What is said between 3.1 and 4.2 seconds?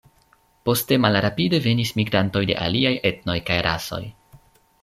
etnoj kaj rasoj.